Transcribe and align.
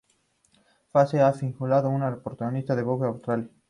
Fraser 0.91 1.21
ha 1.21 1.31
figurado 1.31 1.91
en 1.93 1.99
la 1.99 2.15
portada 2.17 2.49
de 2.51 2.81
Vogue 2.81 3.05
Australia. 3.05 3.49